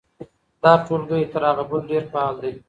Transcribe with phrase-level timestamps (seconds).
[0.61, 2.51] دا ټولګی تر هغه بل ډېر فعال دی.